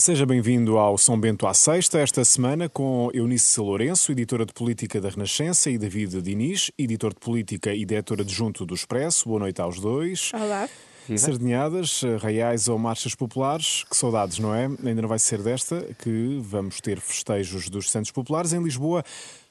Seja 0.00 0.24
bem-vindo 0.24 0.78
ao 0.78 0.96
São 0.96 1.18
Bento 1.18 1.44
à 1.44 1.52
Sexta, 1.52 1.98
esta 1.98 2.24
semana 2.24 2.68
com 2.68 3.10
Eunice 3.12 3.58
Lourenço, 3.58 4.12
editora 4.12 4.46
de 4.46 4.52
Política 4.52 5.00
da 5.00 5.08
Renascença, 5.08 5.68
e 5.68 5.76
David 5.76 6.22
Diniz, 6.22 6.70
editor 6.78 7.12
de 7.12 7.18
Política 7.18 7.74
e 7.74 7.84
diretor 7.84 8.20
adjunto 8.20 8.64
do 8.64 8.74
Expresso. 8.74 9.28
Boa 9.28 9.40
noite 9.40 9.60
aos 9.60 9.80
dois. 9.80 10.30
Olá. 10.32 10.68
Sardinhadas, 11.16 12.02
reais 12.20 12.68
ou 12.68 12.78
marchas 12.78 13.16
populares, 13.16 13.82
que 13.90 13.96
saudades, 13.96 14.38
não 14.38 14.54
é? 14.54 14.66
Ainda 14.66 15.02
não 15.02 15.08
vai 15.08 15.18
ser 15.18 15.42
desta 15.42 15.84
que 16.00 16.38
vamos 16.42 16.80
ter 16.80 17.00
festejos 17.00 17.68
dos 17.68 17.90
Santos 17.90 18.12
Populares. 18.12 18.52
Em 18.52 18.62
Lisboa, 18.62 19.02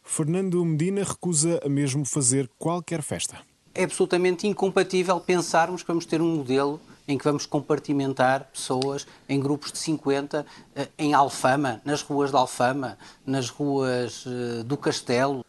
Fernando 0.02 0.64
Medina 0.64 1.04
recusa 1.04 1.60
mesmo 1.68 2.06
fazer 2.06 2.50
qualquer 2.58 3.02
festa. 3.02 3.38
É 3.76 3.84
absolutamente 3.84 4.48
incompatível 4.48 5.20
pensarmos 5.20 5.82
que 5.82 5.88
vamos 5.90 6.06
ter 6.06 6.22
um 6.22 6.38
modelo 6.38 6.80
em 7.08 7.18
que 7.18 7.24
vamos 7.24 7.46
compartimentar 7.46 8.50
pessoas 8.52 9.08
em 9.28 9.40
grupos 9.40 9.72
de 9.72 9.78
50 9.80 10.46
eh, 10.76 10.88
em 10.98 11.14
Alfama, 11.14 11.82
nas 11.86 12.02
ruas 12.02 12.32
de 12.32 12.38
Alfama, 12.38 12.98
nas 13.26 13.50
ruas 13.50 14.26
eh, 14.28 14.64
do 14.64 14.78
Castelo. 14.78 15.46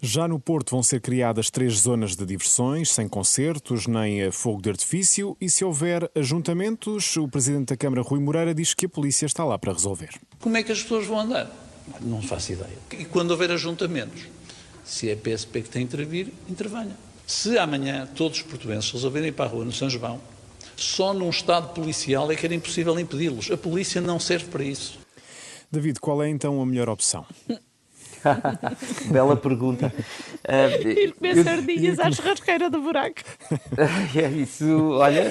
Já 0.00 0.28
no 0.28 0.38
Porto 0.38 0.70
vão 0.70 0.82
ser 0.82 1.00
criadas 1.00 1.50
três 1.50 1.80
zonas 1.80 2.14
de 2.14 2.26
diversões, 2.26 2.92
sem 2.92 3.08
concertos 3.08 3.86
nem 3.86 4.30
fogo 4.30 4.60
de 4.60 4.70
artifício, 4.70 5.36
e 5.40 5.48
se 5.48 5.64
houver 5.64 6.10
ajuntamentos, 6.14 7.16
o 7.16 7.28
Presidente 7.28 7.68
da 7.68 7.76
Câmara, 7.76 8.02
Rui 8.02 8.20
Moreira, 8.20 8.54
diz 8.54 8.74
que 8.74 8.86
a 8.86 8.88
polícia 8.88 9.26
está 9.26 9.44
lá 9.44 9.58
para 9.58 9.72
resolver. 9.72 10.10
Como 10.40 10.56
é 10.56 10.62
que 10.62 10.72
as 10.72 10.82
pessoas 10.82 11.06
vão 11.06 11.20
andar? 11.20 11.50
Não 12.00 12.20
faço 12.20 12.52
ideia. 12.52 12.78
E 12.92 13.04
quando 13.04 13.30
houver 13.30 13.50
ajuntamentos, 13.50 14.26
se 14.84 15.08
é 15.08 15.14
a 15.14 15.16
PSP 15.16 15.62
que 15.62 15.70
tem 15.70 15.86
que 15.86 15.94
intervir, 15.94 16.32
intervenha. 16.48 16.96
Se 17.26 17.56
amanhã 17.56 18.06
todos 18.14 18.38
os 18.38 18.44
portugueses 18.44 18.90
resolverem 18.90 19.28
ir 19.28 19.32
para 19.32 19.46
a 19.46 19.48
rua 19.48 19.64
no 19.64 19.72
São 19.72 19.88
João, 19.88 20.20
só 20.82 21.14
num 21.14 21.30
Estado 21.30 21.72
policial 21.74 22.30
é 22.30 22.36
que 22.36 22.44
era 22.44 22.54
impossível 22.54 22.98
impedi-los. 22.98 23.50
A 23.50 23.56
polícia 23.56 24.00
não 24.00 24.18
serve 24.18 24.46
para 24.46 24.64
isso. 24.64 24.98
David, 25.70 26.00
qual 26.00 26.22
é 26.22 26.28
então 26.28 26.60
a 26.60 26.66
melhor 26.66 26.88
opção? 26.88 27.24
Bela 29.10 29.36
pergunta. 29.36 29.92
Uh, 30.42 30.88
Ir 30.88 31.12
comer 31.12 31.44
sardinhas 31.44 32.00
à 32.00 32.10
churrasqueira 32.10 32.68
do 32.68 32.80
buraco. 32.80 33.20
é 34.16 34.28
isso, 34.28 34.90
olha, 34.90 35.22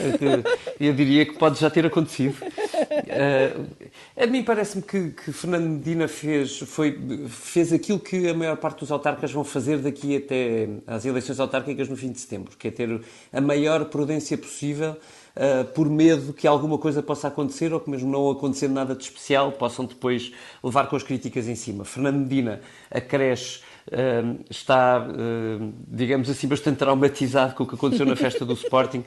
eu 0.80 0.94
diria 0.94 1.26
que 1.26 1.34
pode 1.34 1.60
já 1.60 1.70
ter 1.70 1.86
acontecido. 1.86 2.38
Uh, 2.42 3.68
a 4.16 4.26
mim 4.26 4.42
parece-me 4.42 4.82
que, 4.82 5.10
que, 5.10 5.34
Fernando 5.34 5.68
Medina 5.68 6.08
fez, 6.08 6.60
foi, 6.60 6.98
fez 7.28 7.74
aquilo 7.74 8.00
que 8.00 8.30
a 8.30 8.34
maior 8.34 8.56
parte 8.56 8.80
dos 8.80 8.90
autarcas 8.90 9.34
vão 9.34 9.44
fazer 9.44 9.80
daqui 9.80 10.16
até 10.16 10.70
às 10.88 11.04
eleições 11.04 11.42
autárquicas 11.42 11.90
no 11.90 11.98
fim 11.98 12.10
de 12.10 12.22
setembro, 12.22 12.56
que 12.58 12.70
é 12.70 12.72
ter 12.72 13.02
a 13.34 13.42
maior 13.42 13.84
prudência 13.84 14.38
possível 14.38 14.96
uh, 15.36 15.66
por 15.74 15.90
medo 15.90 16.34
que 16.34 16.48
alguma 16.48 16.78
coisa 16.78 17.02
possa 17.02 17.28
acontecer 17.28 17.74
ou 17.74 17.80
que 17.80 17.90
mesmo 17.90 18.10
não 18.12 18.30
acontecendo 18.30 18.74
nada 18.74 18.96
de 18.96 19.04
especial 19.04 19.52
possam 19.52 19.86
depois 19.86 20.32
levar 20.64 20.88
com 20.88 20.96
as 20.96 21.04
críticas 21.04 21.48
em 21.48 21.56
cima. 21.56 21.86
Fernando 21.86 22.18
Medina 22.18 22.62
acresce 22.90 23.62
Uh, 23.88 24.46
está, 24.48 25.00
uh, 25.00 25.74
digamos 25.88 26.30
assim, 26.30 26.48
bastante 26.48 26.78
traumatizado 26.78 27.56
com 27.56 27.64
o 27.64 27.68
que 27.68 27.74
aconteceu 27.74 28.06
na 28.06 28.16
festa 28.16 28.46
do 28.46 28.54
Sporting 28.54 29.00
uh, 29.02 29.04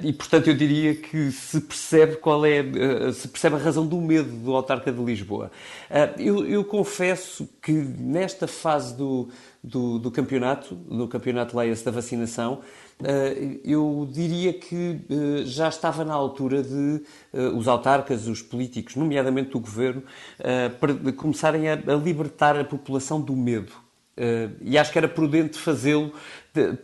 e, 0.00 0.12
portanto, 0.12 0.46
eu 0.46 0.54
diria 0.54 0.94
que 0.94 1.32
se 1.32 1.60
percebe 1.60 2.16
qual 2.16 2.46
é, 2.46 2.62
se 3.12 3.26
percebe 3.26 3.56
a 3.56 3.58
razão 3.58 3.84
do 3.84 4.00
medo 4.00 4.30
do 4.30 4.54
autarca 4.54 4.92
de 4.92 5.02
Lisboa. 5.02 5.50
Eu, 6.18 6.46
eu, 6.46 6.64
confesso 6.64 7.48
que 7.60 7.72
nesta 7.72 8.46
fase 8.46 8.96
do, 8.96 9.28
do, 9.62 9.98
do 9.98 10.10
campeonato, 10.10 10.74
do 10.74 11.08
campeonato 11.08 11.56
leia 11.56 11.74
da 11.74 11.90
vacinação, 11.90 12.60
eh, 13.04 13.58
eu 13.64 14.08
diria 14.10 14.52
que 14.52 15.00
eh, 15.10 15.44
já 15.44 15.68
estava 15.68 16.04
na 16.04 16.14
altura 16.14 16.62
de 16.62 17.02
eh, 17.32 17.48
os 17.48 17.68
autarcas, 17.68 18.26
os 18.26 18.40
políticos, 18.40 18.96
nomeadamente 18.96 19.50
do 19.50 19.60
governo, 19.60 20.02
começarem 21.16 21.68
a 21.68 21.76
libertar 22.02 22.58
a 22.58 22.64
população 22.64 23.20
do 23.20 23.34
medo. 23.34 23.72
E 24.62 24.78
acho 24.78 24.92
que 24.92 24.98
era 24.98 25.08
prudente 25.08 25.58
fazê-lo 25.58 26.12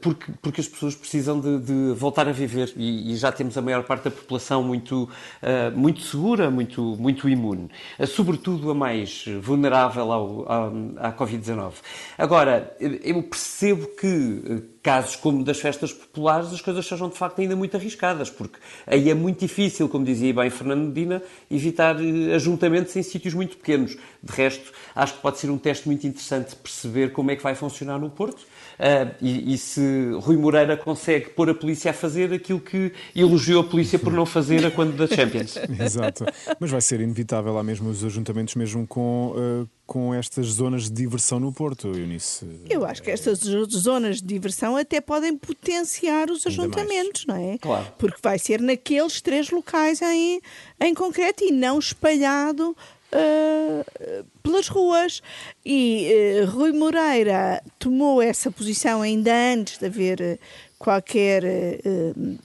porque, 0.01 0.33
porque 0.41 0.61
as 0.61 0.69
pessoas 0.69 0.95
precisam 0.95 1.41
de, 1.41 1.59
de 1.61 1.95
voltar 1.95 2.29
a 2.29 2.33
viver 2.33 2.73
e, 2.77 3.13
e, 3.13 3.17
já 3.17 3.33
temos 3.33 3.57
a 3.57 3.63
maior 3.63 3.85
parte 3.85 4.05
da 4.05 4.11
população 4.11 4.63
muito, 4.63 5.05
uh, 5.05 5.77
muito 5.77 6.01
segura, 6.03 6.51
muito, 6.51 6.81
muito 6.99 7.29
imune, 7.29 7.71
uh, 7.99 8.07
sobretudo 8.07 8.71
a 8.71 8.75
mais 8.75 9.25
vulnerável 9.41 10.13
ao, 10.13 10.53
à, 10.53 11.09
à 11.09 11.13
Covid-19. 11.13 11.73
Agora, 12.17 12.77
eu 12.81 13.23
percebo 13.23 13.87
que 13.89 14.07
uh, 14.07 14.63
casos 14.83 15.15
como 15.15 15.45
das 15.45 15.61
festas 15.61 15.93
populares 15.93 16.53
as 16.53 16.61
coisas 16.61 16.85
sejam 16.85 17.09
de 17.09 17.17
facto 17.17 17.41
ainda 17.41 17.55
muito 17.55 17.77
arriscadas, 17.77 18.29
porque 18.29 18.59
aí 18.87 19.09
é 19.09 19.15
muito 19.15 19.39
difícil, 19.39 19.89
como 19.89 20.05
dizia 20.05 20.35
bem 20.35 20.51
Fernando 20.51 20.89
Medina, 20.89 21.23
evitar 21.51 21.97
ajuntamentos 22.35 22.95
em 22.97 23.03
sítios 23.03 23.33
muito 23.33 23.57
pequenos. 23.57 23.97
De 24.23 24.33
resto, 24.33 24.73
acho 24.95 25.15
que 25.15 25.21
pode 25.21 25.39
ser 25.39 25.51
um 25.51 25.59
teste 25.59 25.87
muito 25.87 26.07
interessante 26.07 26.57
perceber 26.57 27.13
como 27.13 27.31
é 27.31 27.37
que 27.37 27.43
vai 27.43 27.55
funcionar 27.55 27.99
no 27.99 28.11
Porto 28.11 28.45
Uh, 28.83 29.15
e, 29.21 29.55
e, 29.55 29.59
se 29.59 30.11
Rui 30.23 30.37
Moreira 30.37 30.77
consegue 30.77 31.31
pôr 31.31 31.49
a 31.49 31.55
polícia 31.55 31.93
a 31.93 31.95
fazer 31.95 32.33
aquilo 32.33 32.59
que 32.59 32.93
elogiou 33.15 33.61
a 33.61 33.65
polícia 33.65 33.97
por 33.97 34.13
não 34.13 34.27
fazer 34.27 34.67
a 34.67 34.73
quando 34.73 34.97
da 34.97 35.07
Champions. 35.07 35.55
Exato. 35.79 36.25
Mas 36.59 36.69
vai 36.69 36.81
ser 36.81 37.01
inevitável 37.01 37.57
há 37.57 37.63
mesmo 37.63 37.89
os 37.89 38.05
ajuntamentos, 38.05 38.57
mesmo 38.57 38.85
com. 38.85 39.35
Uh, 39.37 39.69
com 39.85 40.15
estas 40.15 40.47
zonas 40.47 40.85
de 40.85 40.93
diversão 40.93 41.39
no 41.39 41.53
Porto, 41.53 41.89
Eunice? 41.89 42.47
Eu 42.71 42.87
acho 42.87 43.03
que 43.03 43.11
estas 43.11 43.41
zonas 43.41 44.23
de 44.23 44.27
diversão 44.27 44.75
até 44.75 45.03
podem 45.03 45.37
potenciar 45.37 46.31
os 46.31 46.47
ajuntamentos, 46.47 47.27
não 47.27 47.37
é? 47.37 47.59
Claro. 47.59 47.87
Porque 47.99 48.17
vai 48.23 48.39
ser 48.39 48.63
naqueles 48.63 49.21
três 49.21 49.51
locais 49.51 50.01
em, 50.01 50.41
em 50.81 50.95
concreto 50.95 51.45
e 51.45 51.53
não 51.53 51.79
espalhado 51.79 52.75
uh, 53.13 54.25
pelas 54.43 54.69
ruas. 54.69 55.23
E 55.65 56.41
uh, 56.43 56.51
Rui 56.51 56.73
Moreira 56.73 57.63
tomou 57.79 58.21
essa 58.21 58.51
posição 58.51 59.03
ainda 59.03 59.33
antes 59.53 59.79
de 59.79 59.87
haver 59.87 60.21
uh, 60.21 60.39
qualquer 60.79 61.45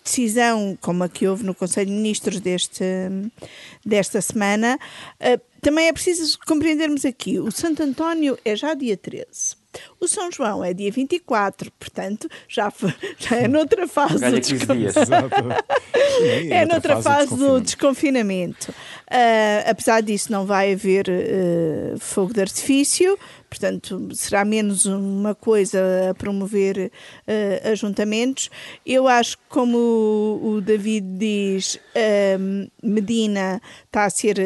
decisão 0.04 0.78
como 0.80 1.04
a 1.04 1.10
que 1.10 1.28
houve 1.28 1.44
no 1.44 1.56
Conselho 1.56 1.88
de 1.88 1.94
Ministros 1.94 2.40
deste, 2.40 2.86
desta 3.84 4.22
semana. 4.22 4.78
também 5.60 5.88
é 5.88 5.92
preciso 5.92 6.38
compreendermos 6.46 7.04
aqui: 7.04 7.40
o 7.40 7.50
Santo 7.50 7.82
António 7.82 8.38
é 8.46 8.56
já 8.56 8.76
dia 8.76 8.96
13. 8.96 9.56
O 10.00 10.08
São 10.08 10.32
João 10.32 10.64
é 10.64 10.74
dia 10.74 10.92
24, 10.92 11.72
portanto, 11.80 12.30
já, 12.48 12.72
já 13.18 13.36
é 13.36 13.48
noutra 13.48 13.88
fase 13.88 14.20
do 14.20 14.40
desconfinamento. 14.40 15.00
é 16.52 16.66
noutra 16.66 17.02
fase 17.02 17.36
do 17.36 17.62
desconfinamento. 17.62 18.72
Uh, 18.72 19.70
apesar 19.70 20.02
disso, 20.02 20.32
não 20.32 20.46
vai 20.46 20.74
haver 20.74 21.08
uh, 21.10 22.00
fogo 22.00 22.34
de 22.34 22.42
artifício, 22.42 23.18
portanto, 23.50 24.10
será 24.14 24.44
menos 24.46 24.86
uma 24.86 25.34
coisa 25.36 25.80
a 26.10 26.14
promover 26.14 26.92
uh, 27.28 27.72
ajuntamentos. 27.72 28.50
Eu 28.86 29.08
acho 29.08 29.38
que, 29.38 29.44
como 29.50 29.78
o, 29.78 30.56
o 30.56 30.62
David 30.62 31.06
diz, 31.18 31.80
Medina 32.84 33.62
está 33.86 34.06
a 34.06 34.10
ser 34.10 34.38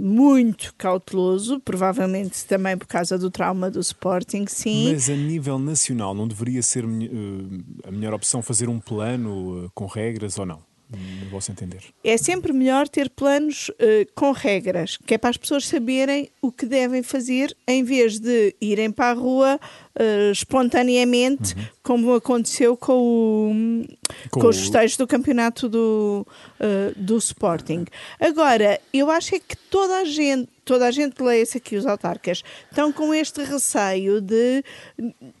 muito 0.00 0.74
cauteloso, 0.76 1.60
provavelmente 1.60 2.44
também 2.46 2.76
por 2.76 2.86
causa 2.86 3.18
do 3.18 3.30
trauma 3.30 3.70
do 3.70 3.80
Sporting, 3.80 4.46
sim. 4.46 4.92
Mas 4.92 5.08
a 5.08 5.16
nível 5.16 5.58
nacional, 5.58 6.14
não 6.14 6.28
deveria 6.28 6.62
ser 6.62 6.84
a 6.84 7.90
melhor 7.90 8.14
opção 8.14 8.42
fazer 8.42 8.68
um 8.68 8.78
plano 8.78 9.70
com 9.74 9.86
regras 9.86 10.38
ou 10.38 10.46
não? 10.46 10.68
No 10.90 11.28
vosso 11.30 11.50
entender? 11.50 11.82
É 12.02 12.16
sempre 12.16 12.52
melhor 12.52 12.88
ter 12.88 13.10
planos 13.10 13.68
uh, 13.68 13.74
com 14.14 14.32
regras, 14.32 14.96
que 14.96 15.14
é 15.14 15.18
para 15.18 15.30
as 15.30 15.36
pessoas 15.36 15.66
saberem 15.66 16.30
o 16.40 16.50
que 16.50 16.66
devem 16.66 17.02
fazer 17.02 17.56
em 17.66 17.84
vez 17.84 18.18
de 18.18 18.54
irem 18.60 18.90
para 18.90 19.10
a 19.10 19.14
rua 19.14 19.60
uh, 19.98 20.30
espontaneamente, 20.30 21.54
uhum. 21.54 21.66
como 21.82 22.14
aconteceu 22.14 22.76
com, 22.76 22.92
o, 22.92 23.86
com, 24.30 24.40
com 24.40 24.46
os 24.46 24.58
festejos 24.58 24.96
do 24.96 25.06
campeonato 25.06 25.68
do, 25.68 26.26
uh, 26.60 26.94
do 26.96 27.18
Sporting. 27.18 27.84
Agora, 28.20 28.80
eu 28.92 29.10
acho 29.10 29.34
é 29.34 29.40
que 29.40 29.56
toda 29.56 29.98
a 29.98 30.04
gente 30.04 30.48
toda 30.64 30.86
a 30.86 30.90
gente 30.90 31.22
leia-se 31.22 31.56
aqui 31.56 31.76
os 31.76 31.86
autarcas, 31.86 32.44
estão 32.68 32.92
com 32.92 33.14
este 33.14 33.42
receio 33.42 34.20
de 34.20 34.62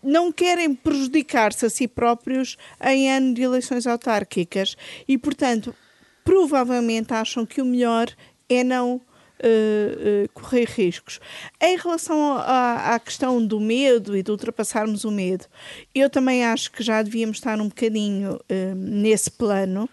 não 0.02 0.32
querem 0.32 0.74
prejudicar-se 0.74 1.66
a 1.66 1.68
si 1.68 1.86
próprios 1.86 2.56
em 2.82 3.10
ano 3.10 3.34
de 3.34 3.42
eleições 3.42 3.86
autárquicas 3.86 4.74
e, 5.06 5.18
portanto, 5.18 5.74
provavelmente 6.24 7.12
acham 7.12 7.44
que 7.44 7.60
o 7.60 7.64
melhor 7.66 8.08
é 8.48 8.64
não 8.64 9.02
Uh, 9.40 10.28
correr 10.34 10.64
riscos. 10.64 11.20
Em 11.60 11.76
relação 11.76 12.34
à, 12.38 12.94
à, 12.94 12.98
questão 12.98 13.44
do 13.44 13.60
medo 13.60 14.16
e 14.16 14.22
de 14.22 14.30
ultrapassarmos 14.30 15.04
o 15.04 15.10
medo, 15.12 15.46
eu 15.94 16.10
também 16.10 16.44
acho 16.44 16.72
que 16.72 16.82
já 16.82 17.00
devíamos 17.02 17.36
estar 17.36 17.60
um 17.60 17.68
bocadinho 17.68 18.34
uh, 18.34 18.74
nesse 18.74 19.30
plano 19.30 19.88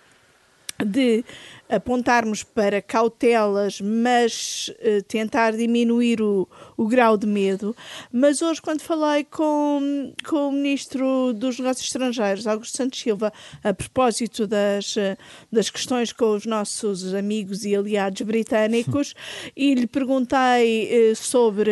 de 0.83 1.24
apontarmos 1.69 2.44
para 2.44 2.81
cautelas, 2.81 3.81
mas 3.81 4.72
uh, 4.80 5.01
tentar 5.04 5.51
diminuir 5.51 6.22
o, 6.22 6.48
o 6.77 6.88
grau 6.88 7.18
de 7.18 7.25
medo. 7.25 7.75
Mas 8.12 8.42
hoje, 8.42 8.62
quando 8.62 8.81
falei 8.81 9.24
com, 9.24 10.13
com 10.27 10.50
o 10.50 10.51
Ministro 10.51 11.33
dos 11.33 11.57
Negócios 11.57 11.88
Estrangeiros, 11.88 12.45
Augusto 12.45 12.77
Santos 12.77 13.00
Silva, 13.00 13.33
a 13.63 13.74
propósito 13.74 14.45
das, 14.45 14.95
uh, 14.95 15.18
das 15.51 15.69
questões 15.69 16.13
com 16.13 16.36
os 16.36 16.45
nossos 16.45 17.13
amigos 17.13 17.66
e 17.66 17.75
aliados 17.75 18.22
britânicos, 18.22 19.16
e 19.57 19.74
lhe 19.74 19.88
perguntei 19.88 21.12
uh, 21.12 21.16
sobre 21.16 21.72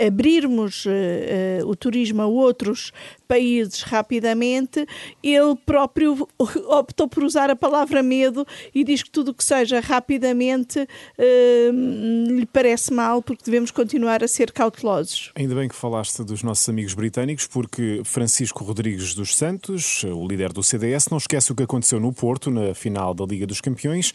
abrirmos 0.00 0.86
uh, 0.86 1.66
o 1.66 1.76
turismo 1.76 2.22
a 2.22 2.26
outros 2.26 2.92
países 3.28 3.82
rapidamente, 3.82 4.86
ele 5.22 5.54
próprio 5.66 6.28
optou 6.68 7.08
por 7.08 7.22
usar 7.22 7.50
a 7.50 7.56
palavra 7.56 8.02
medo 8.02 8.46
e 8.74 8.84
diz 8.84 9.02
que 9.02 9.10
tudo 9.10 9.30
o 9.30 9.34
que 9.34 9.44
seja 9.44 9.80
rapidamente 9.80 10.80
uh, 10.80 12.30
lhe 12.30 12.46
parece 12.46 12.92
mal, 12.92 13.22
porque 13.22 13.44
devemos 13.44 13.70
continuar 13.70 14.22
a 14.22 14.28
ser 14.28 14.52
cautelosos. 14.52 15.30
Ainda 15.34 15.54
bem 15.54 15.68
que 15.68 15.74
falaste 15.74 16.22
dos 16.22 16.42
nossos 16.42 16.68
amigos 16.68 16.94
britânicos, 16.94 17.46
porque 17.46 18.02
Francisco 18.04 18.64
Rodrigues 18.64 19.14
dos 19.14 19.36
Santos, 19.36 20.04
o 20.04 20.26
líder 20.26 20.52
do 20.52 20.62
CDS, 20.62 21.08
não 21.08 21.18
esquece 21.18 21.52
o 21.52 21.54
que 21.54 21.62
aconteceu 21.62 22.00
no 22.00 22.12
Porto, 22.12 22.50
na 22.50 22.74
final 22.74 23.14
da 23.14 23.24
Liga 23.24 23.46
dos 23.46 23.60
Campeões, 23.60 24.12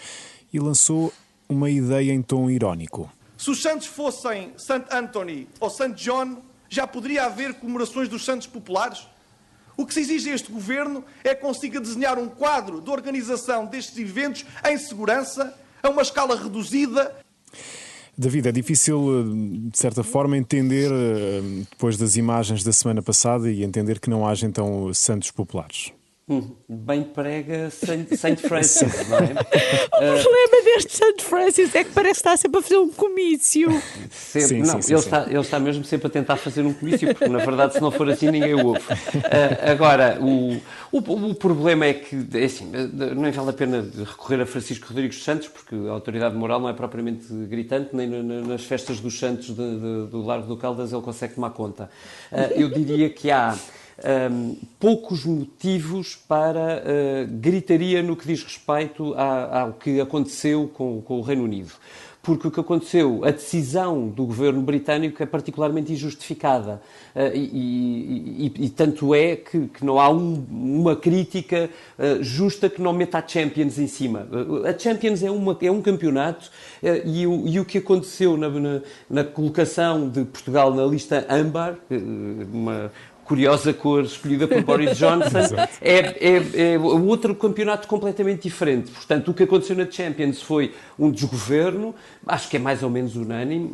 e 0.51 0.59
lançou 0.59 1.13
uma 1.49 1.69
ideia 1.69 2.11
em 2.11 2.21
tom 2.21 2.49
irónico. 2.49 3.09
Se 3.37 3.51
os 3.51 3.61
santos 3.61 3.85
fossem 3.85 4.53
Santo 4.57 4.93
Anthony 4.93 5.47
ou 5.59 5.69
Santo 5.69 5.95
John, 5.95 6.41
já 6.67 6.87
poderia 6.87 7.25
haver 7.25 7.53
comemorações 7.53 8.09
dos 8.09 8.25
santos 8.25 8.47
populares? 8.47 9.07
O 9.77 9.85
que 9.85 9.93
se 9.93 10.01
exige 10.01 10.31
a 10.31 10.33
este 10.33 10.51
governo 10.51 11.05
é 11.23 11.35
que 11.35 11.41
consiga 11.41 11.79
desenhar 11.79 12.17
um 12.17 12.27
quadro 12.27 12.81
de 12.81 12.89
organização 12.89 13.67
destes 13.67 13.95
eventos 13.99 14.43
em 14.67 14.75
segurança, 14.77 15.53
a 15.83 15.89
uma 15.89 16.01
escala 16.01 16.35
reduzida. 16.35 17.15
David, 18.17 18.47
é 18.47 18.51
difícil, 18.51 19.19
eh, 19.19 19.69
de 19.69 19.77
certa 19.77 20.03
forma, 20.03 20.35
entender, 20.35 20.91
eh, 20.91 21.41
depois 21.69 21.95
das 21.95 22.15
imagens 22.15 22.63
da 22.63 22.73
semana 22.73 23.03
passada, 23.03 23.51
e 23.51 23.63
entender 23.63 23.99
que 23.99 24.09
não 24.09 24.27
haja 24.27 24.47
então 24.47 24.91
santos 24.91 25.29
populares. 25.29 25.91
Hum, 26.29 26.57
bem 26.67 27.03
prega 27.03 27.69
Saint, 27.69 28.37
Francis, 28.41 29.07
não 29.07 29.17
é? 29.17 29.31
o 29.95 30.21
problema 30.21 30.63
deste 30.65 30.97
Saint 30.97 31.21
Francis 31.21 31.73
é 31.73 31.85
que 31.85 31.91
parece 31.91 32.19
estar 32.19 32.35
sempre 32.35 32.59
a 32.59 32.61
fazer 32.61 32.75
um 32.75 32.89
comício. 32.89 33.71
Sempre, 34.11 34.47
sim, 34.47 34.57
não, 34.59 34.81
sim, 34.81 34.91
ele, 34.91 35.01
sim, 35.01 35.05
está, 35.05 35.23
ele 35.23 35.39
está 35.39 35.57
mesmo 35.57 35.85
sempre 35.85 36.07
a 36.07 36.09
tentar 36.09 36.35
fazer 36.35 36.63
um 36.63 36.73
comício, 36.73 37.07
porque 37.15 37.29
na 37.29 37.37
verdade, 37.37 37.75
se 37.75 37.81
não 37.81 37.91
for 37.91 38.09
assim, 38.09 38.29
ninguém 38.29 38.53
o 38.55 38.67
ouve. 38.67 38.81
Uh, 38.81 39.71
agora, 39.71 40.19
o, 40.21 40.61
o, 40.91 41.29
o, 41.29 41.33
problema 41.33 41.85
é 41.85 41.93
que, 41.93 42.27
é 42.33 42.43
assim, 42.43 42.73
não 43.15 43.31
vale 43.31 43.49
a 43.49 43.53
pena 43.53 43.89
recorrer 43.97 44.41
a 44.41 44.45
Francisco 44.45 44.85
Rodrigues 44.89 45.23
Santos, 45.23 45.47
porque 45.47 45.75
a 45.75 45.91
autoridade 45.91 46.35
moral 46.35 46.59
não 46.59 46.67
é 46.67 46.73
propriamente 46.73 47.25
gritante, 47.31 47.95
nem 47.95 48.05
nas 48.05 48.65
festas 48.65 48.99
dos 48.99 49.17
Santos 49.17 49.47
de, 49.47 49.55
de, 49.55 50.07
do 50.11 50.25
Largo 50.25 50.45
do 50.45 50.57
Caldas 50.57 50.91
ele 50.91 51.01
consegue 51.01 51.35
tomar 51.35 51.51
conta. 51.51 51.89
Uh, 52.29 52.59
eu 52.59 52.69
diria 52.69 53.09
que 53.09 53.31
há 53.31 53.57
um, 54.31 54.55
poucos 54.79 55.25
motivos 55.25 56.15
para 56.15 56.83
uh, 56.83 57.27
gritaria 57.39 58.03
no 58.03 58.15
que 58.15 58.27
diz 58.27 58.43
respeito 58.43 59.13
ao 59.15 59.73
que 59.73 59.99
aconteceu 59.99 60.69
com, 60.73 61.01
com 61.01 61.19
o 61.19 61.21
Reino 61.21 61.43
Unido 61.43 61.73
porque 62.27 62.45
o 62.45 62.51
que 62.51 62.59
aconteceu, 62.59 63.21
a 63.23 63.31
decisão 63.31 64.09
do 64.09 64.25
governo 64.25 64.61
britânico 64.61 65.23
é 65.23 65.25
particularmente 65.25 65.93
injustificada. 65.93 66.81
Uh, 67.15 67.33
e, 67.33 68.51
e, 68.57 68.65
e, 68.65 68.69
tanto 68.69 69.15
é 69.15 69.37
que, 69.37 69.67
que 69.67 69.85
não 69.85 69.97
há 69.97 70.09
um, 70.09 70.45
uma 70.51 70.93
crítica 70.93 71.69
uh, 71.97 72.21
justa 72.21 72.69
que 72.69 72.81
não 72.81 72.91
meta 72.91 73.19
a 73.19 73.25
Champions 73.25 73.79
em 73.79 73.87
cima. 73.87 74.27
A 74.65 74.77
Champions 74.77 75.23
é, 75.23 75.31
uma, 75.31 75.57
é 75.61 75.71
um 75.71 75.81
campeonato 75.81 76.51
e 77.05 77.25
o, 77.25 77.47
e, 77.47 77.61
o, 77.61 77.65
que 77.65 77.77
aconteceu 77.77 78.35
na, 78.35 78.49
na, 78.49 78.81
na, 79.09 79.23
colocação 79.23 80.09
de 80.09 80.25
Portugal 80.25 80.73
na 80.73 80.83
lista 80.83 81.25
âmbar, 81.29 81.77
uma, 82.51 82.91
curiosa 83.27 83.73
cor 83.73 84.03
escolhida 84.03 84.47
por 84.47 84.63
Boris 84.63 84.95
Johnson, 84.97 85.55
é, 85.81 85.97
é, 85.99 86.73
é 86.73 86.79
outro 86.79 87.35
campeonato 87.35 87.85
completamente 87.87 88.43
diferente. 88.43 88.89
Portanto, 88.89 89.29
o 89.29 89.33
que 89.33 89.43
aconteceu 89.43 89.75
na 89.75 89.89
Champions 89.89 90.41
foi 90.41 90.73
um 90.97 91.11
desgoverno, 91.11 91.93
acho 92.25 92.49
que 92.49 92.55
é 92.55 92.59
mais 92.59 92.81
ou 92.81 92.89
menos 92.89 93.15
unânime. 93.15 93.69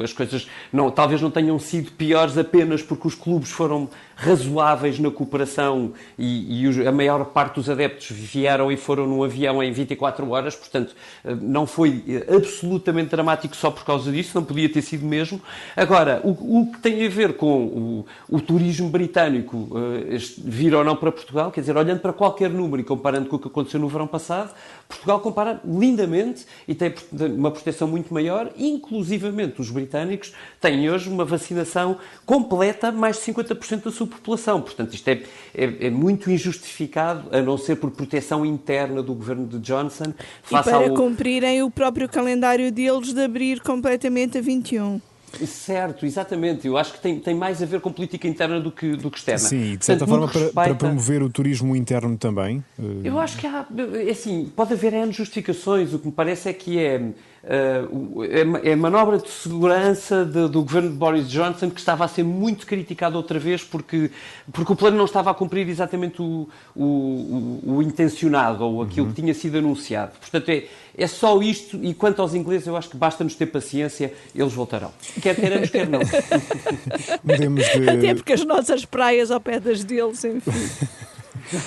Eh, 0.00 0.04
as 0.04 0.12
coisas 0.12 0.48
não, 0.72 0.90
talvez 0.90 1.22
não 1.22 1.30
tenham 1.30 1.58
sido 1.58 1.92
piores 1.92 2.36
apenas 2.36 2.82
porque 2.82 3.06
os 3.06 3.14
clubes 3.14 3.50
foram 3.50 3.88
razoáveis 4.16 4.98
na 4.98 5.10
cooperação 5.10 5.92
e, 6.18 6.66
e 6.66 6.86
a 6.88 6.90
maior 6.90 7.24
parte 7.26 7.54
dos 7.54 7.70
adeptos 7.70 8.10
vieram 8.10 8.70
e 8.72 8.76
foram 8.76 9.06
num 9.06 9.22
avião 9.22 9.62
em 9.62 9.70
24 9.70 10.28
horas, 10.28 10.56
portanto, 10.56 10.94
eh, 11.24 11.36
não 11.40 11.66
foi 11.66 12.02
eh, 12.08 12.34
absolutamente 12.34 13.10
dramático 13.10 13.54
só 13.54 13.70
por 13.70 13.84
causa 13.84 14.10
disso, 14.10 14.32
não 14.34 14.44
podia 14.44 14.68
ter 14.68 14.82
sido 14.82 15.06
mesmo. 15.06 15.40
Agora, 15.76 16.20
o, 16.24 16.62
o 16.62 16.72
que 16.72 16.78
tem 16.80 17.06
a 17.06 17.08
ver 17.08 17.34
com 17.34 17.64
o, 17.64 18.06
o 18.28 18.40
turismo 18.40 18.87
britânico 18.88 19.56
uh, 19.56 20.02
vir 20.38 20.74
ou 20.74 20.82
não 20.82 20.96
para 20.96 21.12
Portugal, 21.12 21.50
quer 21.50 21.60
dizer, 21.60 21.76
olhando 21.76 22.00
para 22.00 22.12
qualquer 22.12 22.50
número 22.50 22.80
e 22.80 22.84
comparando 22.84 23.28
com 23.28 23.36
o 23.36 23.38
que 23.38 23.48
aconteceu 23.48 23.78
no 23.78 23.88
verão 23.88 24.06
passado, 24.06 24.54
Portugal 24.88 25.20
compara 25.20 25.60
lindamente 25.64 26.46
e 26.66 26.74
tem 26.74 26.94
uma 27.36 27.50
proteção 27.50 27.86
muito 27.86 28.12
maior, 28.12 28.50
inclusivamente 28.56 29.60
os 29.60 29.70
britânicos 29.70 30.32
têm 30.60 30.90
hoje 30.90 31.08
uma 31.08 31.24
vacinação 31.24 31.98
completa, 32.24 32.90
mais 32.90 33.16
de 33.16 33.32
50% 33.32 33.84
da 33.84 33.90
sua 33.90 34.06
população. 34.06 34.60
Portanto, 34.60 34.94
isto 34.94 35.08
é, 35.08 35.22
é, 35.54 35.86
é, 35.86 35.90
muito 35.90 36.30
injustificado, 36.30 37.28
a 37.36 37.40
não 37.42 37.58
ser 37.58 37.76
por 37.76 37.90
proteção 37.90 38.44
interna 38.44 39.02
do 39.02 39.14
governo 39.14 39.46
de 39.46 39.58
Johnson. 39.58 40.14
E 40.50 40.62
para 40.62 40.76
ao... 40.76 40.94
cumprirem 40.94 41.62
o 41.62 41.70
próprio 41.70 42.08
calendário 42.08 42.72
deles 42.72 43.12
de 43.12 43.22
abrir 43.22 43.60
completamente 43.60 44.38
a 44.38 44.40
21. 44.40 45.00
Certo, 45.46 46.04
exatamente. 46.06 46.66
Eu 46.66 46.76
acho 46.76 46.92
que 46.92 47.00
tem, 47.00 47.18
tem 47.18 47.34
mais 47.34 47.62
a 47.62 47.66
ver 47.66 47.80
com 47.80 47.92
política 47.92 48.26
interna 48.26 48.60
do 48.60 48.70
que, 48.72 48.96
do 48.96 49.10
que 49.10 49.18
externa. 49.18 49.38
Sim, 49.38 49.76
de 49.76 49.84
certa 49.84 50.06
Portanto, 50.06 50.08
forma 50.08 50.28
para, 50.28 50.40
respeita... 50.40 50.68
para, 50.68 50.74
promover 50.74 51.22
o 51.22 51.30
turismo 51.30 51.76
interno 51.76 52.16
também. 52.16 52.64
Eu 53.04 53.18
acho 53.18 53.36
que 53.36 53.46
há, 53.46 53.66
é 54.06 54.10
assim, 54.10 54.50
pode 54.54 54.72
haver 54.72 54.92
N 54.94 55.12
justificações. 55.12 55.92
O 55.94 55.98
que 55.98 56.06
me 56.06 56.12
parece 56.12 56.48
é 56.48 56.52
que 56.52 56.78
é 56.78 57.12
é 57.44 58.72
a 58.72 58.76
manobra 58.76 59.18
de 59.18 59.30
segurança 59.30 60.24
de, 60.24 60.48
do 60.48 60.62
governo 60.62 60.90
de 60.90 60.96
Boris 60.96 61.28
Johnson 61.30 61.70
que 61.70 61.78
estava 61.78 62.04
a 62.04 62.08
ser 62.08 62.24
muito 62.24 62.66
criticado 62.66 63.16
outra 63.16 63.38
vez 63.38 63.62
porque, 63.62 64.10
porque 64.52 64.72
o 64.72 64.76
plano 64.76 64.96
não 64.96 65.04
estava 65.04 65.30
a 65.30 65.34
cumprir 65.34 65.68
exatamente 65.68 66.20
o, 66.20 66.48
o, 66.74 66.84
o, 66.84 67.76
o 67.76 67.82
intencionado 67.82 68.64
ou 68.64 68.82
aquilo 68.82 69.06
uhum. 69.06 69.12
que 69.12 69.22
tinha 69.22 69.34
sido 69.34 69.58
anunciado. 69.58 70.12
Portanto, 70.18 70.48
é, 70.48 70.64
é 70.96 71.06
só 71.06 71.40
isto 71.40 71.78
e 71.82 71.94
quanto 71.94 72.20
aos 72.20 72.34
ingleses 72.34 72.66
eu 72.66 72.76
acho 72.76 72.90
que 72.90 72.96
basta-nos 72.96 73.36
ter 73.36 73.46
paciência, 73.46 74.12
eles 74.34 74.52
voltarão. 74.52 74.92
Quer 75.22 75.36
queiramos, 75.36 75.70
quer 75.70 75.88
não. 75.88 76.00
de... 77.24 77.88
Até 77.88 78.14
porque 78.14 78.32
as 78.32 78.44
nossas 78.44 78.84
praias 78.84 79.30
ao 79.30 79.40
pé 79.40 79.60
das 79.60 79.84
deles, 79.84 80.24
enfim. 80.24 80.50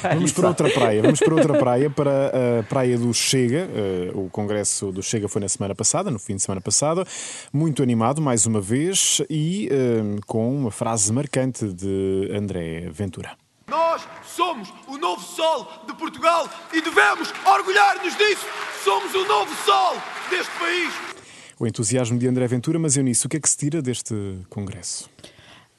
Vamos 0.01 0.31
para 0.31 0.47
outra 0.47 0.69
praia, 0.69 1.01
vamos 1.01 1.19
para 1.19 1.33
outra 1.33 1.57
praia, 1.57 1.89
para 1.89 2.59
a 2.59 2.63
praia 2.63 2.97
do 2.97 3.13
Chega. 3.13 3.69
Eh, 3.73 4.11
o 4.13 4.29
congresso 4.29 4.91
do 4.91 5.01
Chega 5.01 5.27
foi 5.27 5.41
na 5.41 5.49
semana 5.49 5.73
passada, 5.73 6.11
no 6.11 6.19
fim 6.19 6.35
de 6.35 6.41
semana 6.41 6.61
passada, 6.61 7.05
muito 7.51 7.81
animado 7.81 8.21
mais 8.21 8.45
uma 8.45 8.61
vez 8.61 9.21
e 9.29 9.69
eh, 9.71 10.19
com 10.25 10.55
uma 10.55 10.71
frase 10.71 11.11
marcante 11.11 11.65
de 11.65 12.31
André 12.33 12.89
Ventura. 12.91 13.31
Nós 13.67 14.01
somos 14.25 14.73
o 14.87 14.97
novo 14.97 15.21
sol 15.21 15.67
de 15.87 15.93
Portugal 15.93 16.49
e 16.73 16.81
devemos 16.81 17.33
orgulhar-nos 17.45 18.15
disso. 18.17 18.45
Somos 18.83 19.13
o 19.13 19.25
novo 19.25 19.53
sol 19.63 19.95
deste 20.29 20.51
país. 20.59 20.93
O 21.59 21.67
entusiasmo 21.67 22.17
de 22.17 22.27
André 22.27 22.47
Ventura, 22.47 22.79
mas 22.79 22.97
Eunice, 22.97 23.25
o 23.25 23.29
que 23.29 23.37
é 23.37 23.39
que 23.39 23.47
se 23.49 23.55
tira 23.55 23.81
deste 23.81 24.13
congresso? 24.49 25.09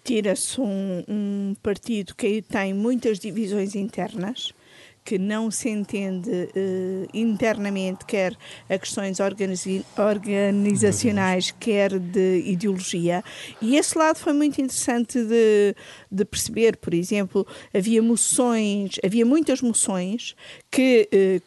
Tira-se 0.04 0.60
um, 0.60 1.02
um, 1.08 1.56
partido 1.62 2.14
que 2.14 2.42
tem 2.42 2.74
muitas 2.74 3.18
divisões 3.18 3.74
internas, 3.74 4.52
que 5.04 5.18
não 5.18 5.50
se 5.50 5.68
entende 5.68 6.30
uh, 6.30 7.08
internamente, 7.12 8.04
quer 8.04 8.36
a 8.68 8.78
questões 8.78 9.18
organizacionais, 9.20 11.50
quer 11.50 11.98
de 11.98 12.44
ideologia. 12.46 13.24
E 13.60 13.74
esse 13.76 13.98
lado 13.98 14.16
foi 14.18 14.32
muito 14.32 14.60
interessante 14.60 15.18
de, 15.24 15.74
de 16.10 16.24
perceber. 16.24 16.76
Por 16.76 16.94
exemplo, 16.94 17.44
havia 17.74 18.00
moções, 18.00 18.92
havia 19.04 19.26
muitas 19.26 19.60
moções 19.60 20.36
que. 20.70 21.08
Uh, 21.12 21.42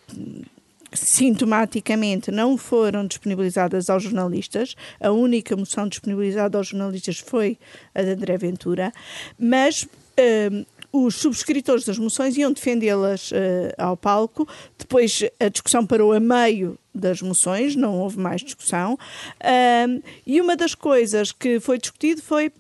sintomaticamente 0.96 2.32
não 2.32 2.58
foram 2.58 3.06
disponibilizadas 3.06 3.90
aos 3.90 4.04
jornalistas. 4.04 4.76
A 5.00 5.12
única 5.12 5.56
moção 5.56 5.88
disponibilizada 5.88 6.58
aos 6.58 6.68
jornalistas 6.68 7.20
foi 7.20 7.58
a 7.94 8.02
de 8.02 8.12
André 8.12 8.38
Ventura, 8.38 8.92
mas 9.38 9.84
uh, 9.84 10.66
os 10.92 11.16
subscritores 11.16 11.84
das 11.84 11.98
moções 11.98 12.38
iam 12.38 12.52
defendê-las 12.52 13.32
uh, 13.32 13.36
ao 13.78 13.98
palco. 13.98 14.48
Depois 14.78 15.24
a 15.40 15.50
discussão 15.50 15.86
parou 15.86 16.14
a 16.14 16.20
meio 16.20 16.78
das 16.94 17.22
moções, 17.22 17.76
não 17.76 18.00
houve 18.00 18.18
mais 18.18 18.42
discussão. 18.42 18.94
Uh, 18.94 20.02
e 20.26 20.40
uma 20.40 20.56
das 20.56 20.74
coisas 20.74 21.32
que 21.32 21.60
foi 21.60 21.78
discutido 21.78 22.22
foi 22.22 22.52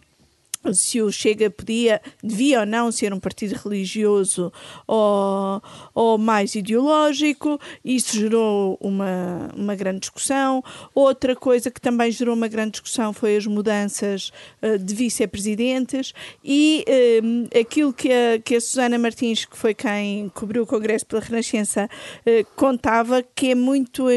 se 0.73 1.01
o 1.01 1.11
Chega 1.11 1.49
podia, 1.49 2.01
devia 2.23 2.61
ou 2.61 2.65
não 2.65 2.91
ser 2.91 3.13
um 3.13 3.19
partido 3.19 3.53
religioso 3.55 4.51
ou, 4.87 5.61
ou 5.93 6.17
mais 6.17 6.55
ideológico. 6.55 7.59
Isso 7.83 8.17
gerou 8.17 8.77
uma, 8.81 9.49
uma 9.55 9.75
grande 9.75 10.01
discussão. 10.01 10.63
Outra 10.93 11.35
coisa 11.35 11.69
que 11.69 11.81
também 11.81 12.11
gerou 12.11 12.35
uma 12.35 12.47
grande 12.47 12.71
discussão 12.71 13.13
foi 13.13 13.37
as 13.37 13.45
mudanças 13.45 14.31
uh, 14.61 14.77
de 14.77 14.93
vice-presidentes 14.93 16.13
e 16.43 16.85
uh, 16.87 17.59
aquilo 17.59 17.93
que 17.93 18.11
a, 18.11 18.39
que 18.39 18.55
a 18.55 18.61
Susana 18.61 18.97
Martins, 18.97 19.45
que 19.45 19.57
foi 19.57 19.73
quem 19.73 20.29
cobriu 20.29 20.63
o 20.63 20.67
Congresso 20.67 21.05
pela 21.05 21.21
Renascença, 21.21 21.89
uh, 22.25 22.45
contava, 22.55 23.23
que 23.23 23.51
é 23.51 23.55
muito 23.55 24.07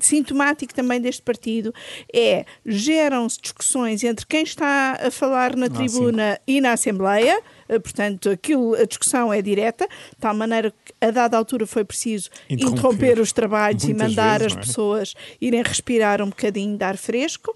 sintomático 0.00 0.72
também 0.72 1.00
deste 1.00 1.22
partido 1.22 1.74
é 2.12 2.44
geram-se 2.64 3.40
discussões 3.40 4.04
entre 4.04 4.24
quem 4.26 4.42
está 4.42 4.98
a 5.00 5.10
falar 5.10 5.56
na 5.56 5.66
ah, 5.66 5.70
tribuna 5.70 6.40
e 6.46 6.60
na 6.60 6.72
Assembleia, 6.72 7.40
eh, 7.68 7.78
portanto, 7.78 8.30
aquilo, 8.30 8.74
a 8.74 8.84
discussão 8.84 9.32
é 9.32 9.42
direta, 9.42 9.86
de 9.86 10.16
tal 10.20 10.34
maneira 10.34 10.70
que 10.70 10.92
a 11.00 11.10
dada 11.10 11.36
altura 11.36 11.66
foi 11.66 11.84
preciso 11.84 12.30
interromper, 12.48 12.78
interromper 12.78 13.20
os 13.20 13.32
trabalhos 13.32 13.84
e 13.84 13.94
mandar 13.94 14.40
vezes, 14.40 14.56
as 14.56 14.58
é? 14.58 14.66
pessoas 14.66 15.14
irem 15.40 15.62
respirar 15.62 16.22
um 16.22 16.28
bocadinho 16.28 16.76
de 16.76 16.84
ar 16.84 16.96
fresco, 16.96 17.54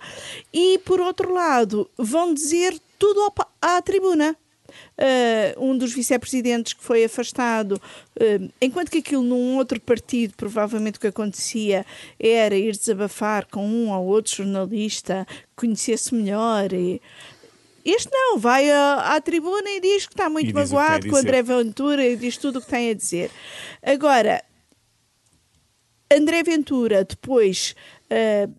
e 0.52 0.78
por 0.85 1.00
outro 1.00 1.33
lado, 1.33 1.88
vão 1.97 2.35
dizer 2.35 2.76
tudo 2.99 3.33
à 3.62 3.80
tribuna. 3.83 4.37
Uh, 4.99 5.64
um 5.64 5.76
dos 5.76 5.92
vice-presidentes 5.92 6.73
que 6.73 6.82
foi 6.82 7.04
afastado, 7.04 7.73
uh, 7.73 8.52
enquanto 8.61 8.90
que 8.90 8.99
aquilo 8.99 9.23
num 9.23 9.56
outro 9.56 9.80
partido, 9.80 10.35
provavelmente 10.37 10.99
o 10.99 11.00
que 11.00 11.06
acontecia 11.06 11.85
era 12.18 12.54
ir 12.54 12.76
desabafar 12.76 13.46
com 13.46 13.66
um 13.66 13.90
ou 13.90 14.06
outro 14.06 14.35
jornalista, 14.35 15.26
conhecer-se 15.54 16.14
melhor 16.14 16.73
e, 16.73 17.00
este 17.85 18.11
não, 18.11 18.37
vai 18.37 18.68
à, 18.68 19.14
à, 19.14 19.20
tribuna 19.20 19.70
e 19.70 19.80
diz 19.80 20.06
que 20.06 20.12
está 20.12 20.28
muito 20.28 20.52
magoado 20.52 21.08
com 21.08 21.14
o 21.14 21.18
André 21.18 21.40
Ventura 21.40 22.04
e 22.04 22.16
diz 22.16 22.37
tudo 22.37 22.58
o 22.58 22.61
que 22.61 22.66
tem 22.66 22.90
a 22.90 22.94
dizer. 22.94 23.30
Agora, 23.80 24.42
André 26.12 26.42
Ventura 26.42 27.04
depois 27.04 27.76
uh, 28.11 28.52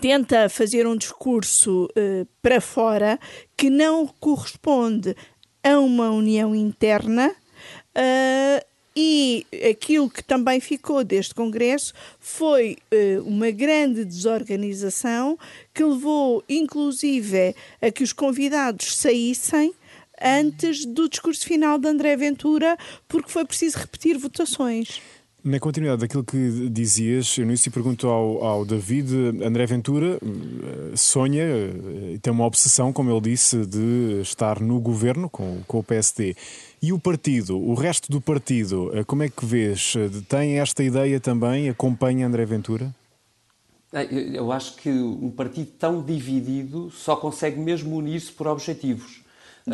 tenta 0.00 0.48
fazer 0.48 0.86
um 0.86 0.96
discurso 0.96 1.86
uh, 1.86 2.26
para 2.42 2.60
fora 2.60 3.18
que 3.56 3.70
não 3.70 4.06
corresponde 4.06 5.16
a 5.62 5.78
uma 5.78 6.10
união 6.10 6.54
interna. 6.54 7.34
Uh, 7.96 8.66
e 9.00 9.46
aquilo 9.70 10.10
que 10.10 10.24
também 10.24 10.58
ficou 10.58 11.04
deste 11.04 11.32
Congresso 11.32 11.94
foi 12.18 12.76
uh, 12.92 13.22
uma 13.22 13.50
grande 13.50 14.04
desorganização 14.04 15.38
que 15.72 15.84
levou, 15.84 16.42
inclusive, 16.48 17.54
a 17.80 17.92
que 17.92 18.02
os 18.02 18.12
convidados 18.12 18.96
saíssem 18.96 19.72
antes 20.20 20.84
do 20.84 21.08
discurso 21.08 21.46
final 21.46 21.78
de 21.78 21.88
André 21.88 22.16
Ventura, 22.16 22.76
porque 23.06 23.30
foi 23.30 23.44
preciso 23.44 23.78
repetir 23.78 24.18
votações. 24.18 25.00
Na 25.44 25.60
continuidade 25.60 26.00
daquilo 26.00 26.24
que 26.24 26.68
dizias, 26.68 27.38
eu 27.38 27.46
nisso 27.46 27.70
pergunto 27.70 28.08
ao, 28.08 28.44
ao 28.44 28.64
David, 28.64 29.14
André 29.44 29.66
Ventura 29.66 30.18
eh, 30.20 30.96
sonha 30.96 31.44
eh, 31.44 32.14
e 32.14 32.18
tem 32.18 32.32
uma 32.32 32.44
obsessão, 32.44 32.92
como 32.92 33.08
ele 33.08 33.20
disse, 33.20 33.64
de 33.64 34.20
estar 34.20 34.60
no 34.60 34.80
governo 34.80 35.30
com, 35.30 35.62
com 35.66 35.78
o 35.78 35.84
PSD. 35.84 36.34
E 36.82 36.92
o 36.92 36.98
partido, 36.98 37.56
o 37.56 37.74
resto 37.74 38.10
do 38.10 38.20
partido, 38.20 38.90
eh, 38.92 39.04
como 39.04 39.22
é 39.22 39.28
que 39.28 39.46
vês? 39.46 39.94
Tem 40.28 40.58
esta 40.58 40.82
ideia 40.82 41.20
também? 41.20 41.68
Acompanha 41.68 42.26
André 42.26 42.44
Ventura? 42.44 42.92
Eu 44.10 44.50
acho 44.50 44.74
que 44.76 44.90
um 44.90 45.30
partido 45.30 45.70
tão 45.78 46.02
dividido 46.02 46.90
só 46.90 47.14
consegue 47.14 47.60
mesmo 47.60 47.96
unir-se 47.96 48.32
por 48.32 48.48
objetivos. 48.48 49.22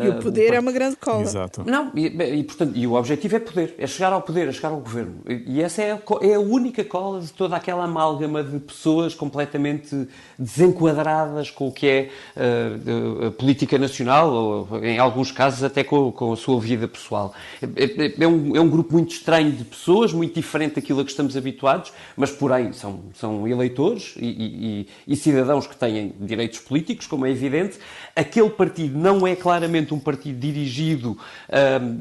E 0.03 0.09
o 0.09 0.21
poder 0.21 0.51
uh, 0.51 0.55
é 0.55 0.59
uma 0.59 0.71
grande 0.71 0.95
cola. 0.95 1.21
Exato. 1.21 1.63
Não, 1.65 1.91
e, 1.95 2.07
e, 2.07 2.43
portanto, 2.43 2.73
e 2.75 2.87
o 2.87 2.93
objetivo 2.93 3.35
é 3.35 3.39
poder, 3.39 3.75
é 3.77 3.87
chegar 3.87 4.13
ao 4.13 4.21
poder, 4.21 4.47
é 4.47 4.51
chegar 4.51 4.69
ao 4.69 4.79
governo. 4.79 5.15
E, 5.27 5.55
e 5.55 5.61
essa 5.61 5.81
é 5.81 5.91
a, 5.91 5.99
é 6.21 6.35
a, 6.35 6.39
única 6.39 6.83
cola 6.83 7.21
de 7.21 7.31
toda 7.31 7.55
aquela 7.55 7.85
amálgama 7.85 8.43
de 8.43 8.59
pessoas 8.59 9.13
completamente 9.13 10.07
desenquadradas 10.37 11.51
com 11.51 11.67
o 11.67 11.71
que 11.71 11.87
é 11.87 12.09
uh, 12.35 13.27
a 13.27 13.31
política 13.31 13.77
nacional, 13.77 14.31
ou 14.31 14.83
em 14.83 14.97
alguns 14.97 15.31
casos 15.31 15.63
até 15.63 15.83
com, 15.83 16.11
com 16.11 16.33
a 16.33 16.37
sua 16.37 16.59
vida 16.59 16.87
pessoal. 16.87 17.33
É, 17.61 17.83
é, 17.83 18.23
é, 18.23 18.27
um, 18.27 18.55
é 18.55 18.59
um 18.59 18.69
grupo 18.69 18.93
muito 18.93 19.11
estranho 19.11 19.51
de 19.51 19.63
pessoas, 19.63 20.13
muito 20.13 20.33
diferente 20.33 20.75
daquilo 20.75 21.01
a 21.01 21.03
que 21.03 21.11
estamos 21.11 21.35
habituados, 21.37 21.91
mas 22.15 22.31
porém 22.31 22.73
são, 22.73 23.01
são 23.13 23.47
eleitores 23.47 24.15
e, 24.17 24.87
e 25.07 25.15
cidadãos 25.15 25.67
que 25.67 25.75
têm 25.75 26.13
direitos 26.19 26.59
políticos, 26.59 27.07
como 27.07 27.25
é 27.25 27.31
evidente. 27.31 27.77
Aquele 28.15 28.49
partido 28.49 28.97
não 28.97 29.25
é 29.25 29.35
claramente 29.35 29.84
um 29.93 29.99
partido 29.99 30.39
dirigido 30.39 31.17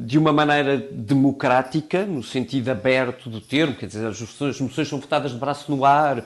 de 0.05 0.19
uma 0.19 0.33
maneira 0.33 0.79
democrática, 0.91 2.05
no 2.05 2.23
sentido 2.23 2.71
aberto 2.71 3.31
do 3.31 3.41
termo, 3.41 3.75
quer 3.75 3.87
dizer, 3.87 4.07
as 4.07 4.21
moções, 4.21 4.55
as 4.55 4.61
moções 4.61 4.89
são 4.89 5.01
votadas 5.01 5.33
de 5.33 5.39
braço 5.39 5.71
no 5.75 5.85
ar, 5.85 6.19
uh, 6.19 6.25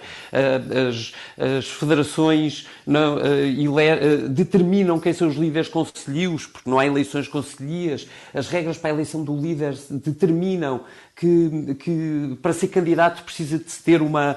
as, 0.88 1.12
as, 1.58 1.66
federações 1.66 2.66
não, 2.86 3.16
uh, 3.16 3.18
uh, 3.18 4.28
determinam 4.28 4.98
quem 4.98 5.12
são 5.12 5.28
os 5.28 5.36
líderes 5.36 5.68
conselhos, 5.68 6.46
porque 6.46 6.68
não 6.68 6.78
há 6.78 6.86
eleições 6.86 7.28
conselhias, 7.28 8.06
as 8.34 8.48
regras 8.48 8.78
para 8.78 8.90
a 8.90 8.92
eleição 8.92 9.22
do 9.22 9.36
líder 9.36 9.76
determinam 9.90 10.82
que, 11.18 11.75
que, 11.80 12.38
para 12.40 12.52
ser 12.52 12.68
candidato 12.68 13.25
precisa 13.25 13.58
de 13.58 13.68
se 13.68 13.82
ter 13.82 14.00
uma, 14.00 14.37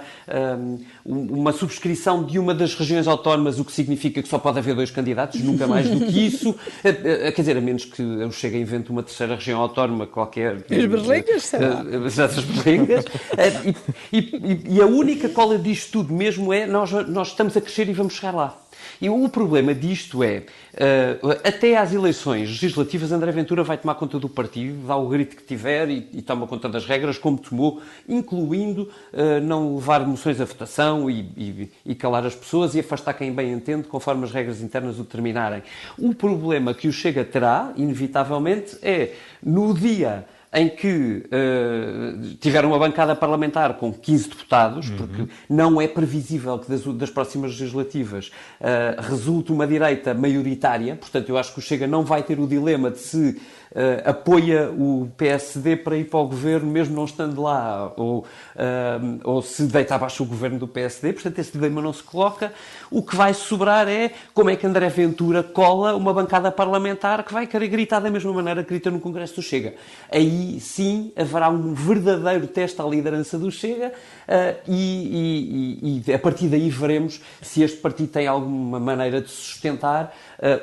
uma 1.05 1.51
subscrição 1.51 2.23
de 2.23 2.39
uma 2.39 2.55
das 2.55 2.73
regiões 2.73 3.07
autónomas, 3.07 3.59
o 3.59 3.65
que 3.65 3.71
significa 3.71 4.21
que 4.21 4.27
só 4.27 4.39
pode 4.39 4.57
haver 4.57 4.73
dois 4.73 4.89
candidatos, 4.89 5.39
nunca 5.41 5.67
mais 5.67 5.87
do 5.87 6.05
que 6.05 6.25
isso. 6.25 6.55
Eh, 6.83 7.27
eh, 7.27 7.31
quer 7.31 7.41
dizer, 7.41 7.57
a 7.57 7.61
menos 7.61 7.85
que 7.85 8.01
eu 8.01 8.31
chegue 8.31 8.57
a 8.57 8.59
invento 8.59 8.91
uma 8.91 9.03
terceira 9.03 9.35
região 9.35 9.59
autónoma 9.59 10.07
qualquer. 10.07 10.55
As 10.55 10.85
berlengas, 10.85 11.43
será? 11.43 11.83
Eh, 11.85 12.23
as 12.23 12.43
berlengas. 12.43 13.05
e, 14.11 14.17
e, 14.17 14.75
e 14.75 14.81
a 14.81 14.85
única 14.85 15.29
cola 15.29 15.57
disto 15.57 15.91
tudo 15.91 16.13
mesmo 16.13 16.51
é 16.53 16.65
nós, 16.65 16.91
nós 17.07 17.29
estamos 17.29 17.55
a 17.55 17.61
crescer 17.61 17.87
e 17.89 17.93
vamos 17.93 18.13
chegar 18.13 18.33
lá. 18.33 18.57
E 19.01 19.09
o 19.09 19.27
problema 19.29 19.73
disto 19.73 20.23
é, 20.23 20.43
uh, 20.73 21.31
até 21.43 21.77
às 21.77 21.93
eleições 21.93 22.49
legislativas, 22.49 23.11
André 23.11 23.31
Ventura 23.31 23.63
vai 23.63 23.77
tomar 23.77 23.95
conta 23.95 24.19
do 24.19 24.29
partido, 24.29 24.87
dá 24.87 24.95
o 24.95 25.07
grito 25.07 25.35
que 25.35 25.43
tiver 25.43 25.89
e, 25.89 26.09
e 26.13 26.21
toma 26.21 26.47
conta 26.47 26.69
das 26.69 26.85
regras, 26.85 27.17
como 27.17 27.37
tomou, 27.37 27.81
incluindo 28.07 28.89
uh, 29.13 29.41
não 29.43 29.75
levar 29.75 30.05
moções 30.05 30.39
à 30.39 30.45
votação 30.45 31.09
e, 31.09 31.19
e, 31.35 31.71
e, 31.85 31.95
calar 31.95 32.25
as 32.25 32.35
pessoas 32.35 32.75
e 32.75 32.79
afastar 32.79 33.13
quem 33.13 33.31
bem 33.31 33.51
entende, 33.51 33.87
conforme 33.87 34.23
as 34.23 34.31
regras 34.31 34.61
internas 34.61 34.99
o 34.99 35.03
determinarem. 35.03 35.63
O 35.97 36.13
problema 36.13 36.73
que 36.73 36.87
o 36.87 36.93
Chega 36.93 37.23
terá, 37.23 37.73
inevitavelmente, 37.75 38.77
é 38.81 39.13
no 39.43 39.73
dia 39.73 40.25
em 40.53 40.67
que 40.67 41.23
uh, 41.27 42.35
tiveram 42.39 42.69
uma 42.69 42.79
bancada 42.79 43.15
parlamentar 43.15 43.73
com 43.75 43.93
15 43.93 44.29
deputados, 44.29 44.89
uhum. 44.89 44.97
porque 44.97 45.27
não 45.49 45.81
é 45.81 45.87
previsível 45.87 46.59
que 46.59 46.69
das, 46.69 46.83
das 46.83 47.09
próximas 47.09 47.51
legislativas 47.51 48.31
uh, 48.59 49.01
resulte 49.01 49.51
uma 49.51 49.65
direita 49.65 50.13
maioritária, 50.13 50.95
portanto 50.95 51.29
eu 51.29 51.37
acho 51.37 51.53
que 51.53 51.59
o 51.59 51.61
Chega 51.61 51.87
não 51.87 52.03
vai 52.03 52.21
ter 52.21 52.37
o 52.37 52.45
dilema 52.45 52.91
de 52.91 52.99
se 52.99 53.41
uh, 53.71 54.09
apoia 54.09 54.69
o 54.71 55.09
PSD 55.17 55.75
para 55.77 55.97
ir 55.97 56.05
para 56.05 56.19
o 56.19 56.27
governo, 56.27 56.69
mesmo 56.71 56.95
não 56.95 57.05
estando 57.05 57.41
lá, 57.41 57.91
ou, 57.95 58.19
uh, 58.19 59.19
ou 59.23 59.41
se 59.41 59.63
deita 59.63 59.95
abaixo 59.95 60.23
o 60.23 60.25
governo 60.25 60.59
do 60.59 60.67
PSD. 60.67 61.13
Portanto, 61.13 61.39
esse 61.39 61.51
dilema 61.51 61.81
não 61.81 61.93
se 61.93 62.03
coloca. 62.03 62.53
O 62.89 63.01
que 63.01 63.15
vai 63.15 63.33
sobrar 63.33 63.87
é 63.87 64.11
como 64.33 64.49
é 64.49 64.55
que 64.55 64.67
André 64.67 64.89
Ventura 64.89 65.43
cola 65.43 65.95
uma 65.95 66.13
bancada 66.13 66.51
parlamentar 66.51 67.23
que 67.23 67.33
vai 67.33 67.47
querer 67.47 67.67
gritar 67.67 67.99
da 67.99 68.09
mesma 68.09 68.33
maneira 68.33 68.63
que 68.63 68.69
grita 68.69 68.91
no 68.91 68.99
Congresso 68.99 69.35
do 69.35 69.41
Chega. 69.41 69.73
Aí 70.11 70.59
sim 70.59 71.11
haverá 71.15 71.49
um 71.49 71.73
verdadeiro 71.73 72.47
teste 72.47 72.81
à 72.81 72.85
liderança 72.85 73.37
do 73.37 73.51
Chega 73.51 73.87
uh, 73.87 74.59
e, 74.67 75.79
e, 75.81 76.03
e, 76.07 76.13
a 76.13 76.19
partir 76.19 76.47
daí 76.47 76.69
veremos 76.69 77.21
se 77.41 77.63
este 77.63 77.77
partido 77.77 78.09
tem 78.09 78.27
alguma 78.27 78.79
maneira 78.79 79.21
de 79.21 79.29
sustentar 79.29 80.13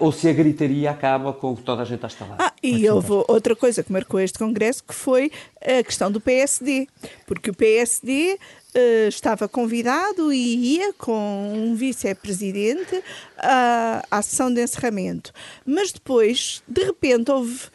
ou 0.01 0.11
se 0.11 0.29
a 0.29 0.33
gritaria 0.33 0.91
acaba 0.91 1.33
com 1.33 1.55
toda 1.55 1.83
a 1.83 1.85
gente 1.85 2.05
a 2.05 2.09
lá. 2.27 2.37
Ah, 2.39 2.53
e 2.63 2.89
houve 2.89 3.13
outra 3.29 3.55
coisa 3.55 3.83
que 3.83 3.93
marcou 3.93 4.19
este 4.19 4.39
Congresso 4.39 4.83
que 4.83 4.95
foi 4.95 5.31
a 5.61 5.83
questão 5.83 6.11
do 6.11 6.21
PSD, 6.21 6.89
porque 7.27 7.51
o 7.51 7.55
PSD 7.55 8.35
uh, 8.35 8.39
eh, 8.75 9.09
estava 9.09 9.49
convidado 9.49 10.33
e 10.33 10.77
ia 10.77 10.93
com 10.95 11.53
um 11.55 11.75
vice-presidente 11.75 13.03
à, 13.37 14.05
à 14.11 14.23
sessão 14.23 14.53
de 14.53 14.63
encerramento. 14.63 15.33
Mas 15.65 15.93
depois, 15.93 16.63
de 16.67 16.85
repente, 16.85 17.31
houve 17.31 17.69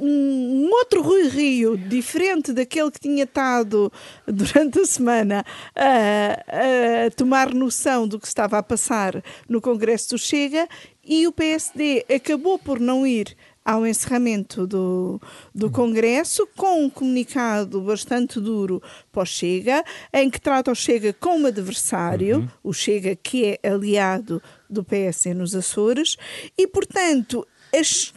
um, 0.00 0.70
outro 0.72 1.02
Rui 1.02 1.28
Rio, 1.28 1.76
diferente 1.76 2.52
daquele 2.52 2.90
que 2.90 3.00
tinha 3.00 3.24
estado 3.24 3.92
durante 4.26 4.80
a 4.80 4.86
semana 4.86 5.44
a, 5.74 7.06
a 7.06 7.10
tomar 7.10 7.52
noção 7.52 8.06
do 8.06 8.18
que 8.18 8.26
estava 8.26 8.58
a 8.58 8.62
passar 8.62 9.22
no 9.48 9.60
Congresso 9.60 10.10
do 10.10 10.18
Chega, 10.18 10.68
e 11.04 11.26
o 11.26 11.32
PSD 11.32 12.04
acabou 12.14 12.58
por 12.58 12.78
não 12.78 13.06
ir 13.06 13.34
ao 13.68 13.86
encerramento 13.86 14.66
do, 14.66 15.20
do 15.54 15.70
Congresso, 15.70 16.48
com 16.56 16.84
um 16.84 16.88
comunicado 16.88 17.82
bastante 17.82 18.40
duro 18.40 18.82
para 19.12 19.22
o 19.22 19.26
Chega, 19.26 19.84
em 20.10 20.30
que 20.30 20.40
trata 20.40 20.72
o 20.72 20.74
Chega 20.74 21.12
como 21.12 21.46
adversário, 21.46 22.38
uhum. 22.38 22.48
o 22.64 22.72
Chega 22.72 23.14
que 23.14 23.58
é 23.62 23.68
aliado 23.68 24.42
do 24.70 24.82
PSD 24.82 25.34
nos 25.34 25.54
Açores 25.54 26.16
e, 26.56 26.66
portanto, 26.66 27.46
as 27.74 28.14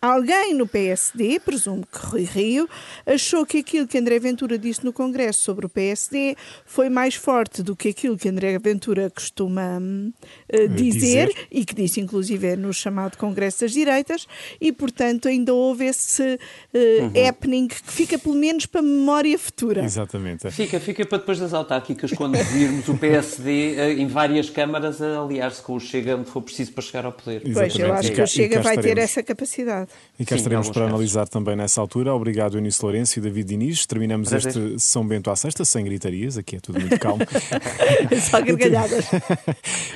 Alguém 0.00 0.54
no 0.54 0.64
PSD, 0.64 1.40
presumo 1.40 1.84
que 1.84 1.98
Rui 1.98 2.22
Rio, 2.22 2.68
achou 3.04 3.44
que 3.44 3.58
aquilo 3.58 3.84
que 3.84 3.98
André 3.98 4.20
Ventura 4.20 4.56
disse 4.56 4.84
no 4.84 4.92
Congresso 4.92 5.40
sobre 5.40 5.66
o 5.66 5.68
PSD 5.68 6.36
foi 6.64 6.88
mais 6.88 7.16
forte 7.16 7.64
do 7.64 7.74
que 7.74 7.88
aquilo 7.88 8.16
que 8.16 8.28
André 8.28 8.56
Ventura 8.60 9.10
costuma 9.10 9.78
uh, 9.80 10.68
dizer, 10.68 11.26
dizer, 11.28 11.46
e 11.50 11.64
que 11.64 11.74
disse 11.74 12.00
inclusive 12.00 12.54
no 12.54 12.72
chamado 12.72 13.16
Congresso 13.16 13.62
das 13.62 13.72
Direitas, 13.72 14.28
e 14.60 14.70
portanto 14.70 15.26
ainda 15.26 15.52
houve 15.52 15.86
esse 15.86 16.22
uh, 16.22 16.38
uhum. 16.76 17.28
happening 17.28 17.66
que 17.66 17.76
fica 17.82 18.16
pelo 18.16 18.36
menos 18.36 18.66
para 18.66 18.80
a 18.80 18.84
memória 18.84 19.36
futura. 19.36 19.82
Exatamente. 19.82 20.48
Fica, 20.52 20.78
fica 20.78 21.04
para 21.04 21.18
depois 21.18 21.40
das 21.40 21.52
autárquicas, 21.52 22.12
quando 22.12 22.36
virmos 22.52 22.88
o 22.88 22.96
PSD 22.96 23.74
uh, 23.76 24.00
em 24.00 24.06
várias 24.06 24.48
câmaras 24.48 25.02
a 25.02 25.20
aliar-se 25.20 25.60
com 25.60 25.74
o 25.74 25.80
Chega 25.80 26.16
onde 26.16 26.30
for 26.30 26.40
preciso 26.40 26.72
para 26.72 26.84
chegar 26.84 27.04
ao 27.04 27.12
poder. 27.12 27.42
Exatamente. 27.44 27.54
Pois, 27.54 27.78
eu 27.80 27.92
acho 27.92 28.12
que 28.12 28.22
o 28.22 28.26
Chega 28.28 28.62
vai 28.62 28.78
ter 28.78 28.96
essa 28.96 29.24
capacidade. 29.24 29.87
E 30.18 30.24
cá 30.24 30.34
Sim, 30.34 30.40
estaremos 30.40 30.66
para 30.68 30.80
casos. 30.82 30.88
analisar 30.94 31.28
também 31.28 31.54
nessa 31.56 31.80
altura. 31.80 32.14
Obrigado, 32.14 32.56
Eunice 32.56 32.82
Lourenço 32.82 33.18
e 33.18 33.22
David 33.22 33.48
Diniz. 33.48 33.86
Terminamos 33.86 34.28
Prazer. 34.28 34.48
este 34.50 34.80
São 34.80 35.06
Bento 35.06 35.30
à 35.30 35.36
Sexta, 35.36 35.64
sem 35.64 35.84
gritarias, 35.84 36.36
aqui 36.36 36.56
é 36.56 36.60
tudo 36.60 36.80
muito 36.80 36.98
calmo. 36.98 37.22
Só 38.30 38.40
gargalhadas. 38.40 39.06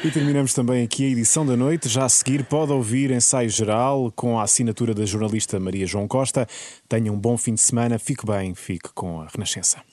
e 0.05 0.11
terminamos 0.11 0.55
também 0.55 0.85
aqui 0.85 1.05
a 1.07 1.09
edição 1.09 1.45
da 1.45 1.57
noite. 1.57 1.89
Já 1.89 2.05
a 2.05 2.09
seguir, 2.09 2.45
pode 2.45 2.73
ouvir 2.73 3.11
ensaio 3.11 3.51
geral 3.51 4.13
com 4.15 4.39
a 4.39 4.45
assinatura 4.45 4.95
da 4.95 5.05
jornalista 5.05 5.59
Maria 5.59 5.87
João 5.87 6.07
Costa. 6.07 6.47
Tenha 6.89 7.13
um 7.13 7.19
bom 7.19 7.37
fim 7.37 7.55
de 7.55 7.61
semana, 7.61 7.99
fique 7.99 8.25
bem, 8.25 8.55
fique 8.55 8.91
com 8.95 9.21
a 9.21 9.27
Renascença. 9.27 9.92